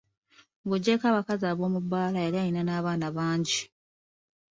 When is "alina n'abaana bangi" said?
2.39-3.61